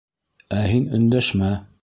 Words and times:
Ә 0.61 0.63
һин 0.71 0.89
өндәшмә! 0.99 1.55